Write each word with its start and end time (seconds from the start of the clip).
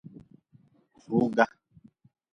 Ruga. 1.07 1.45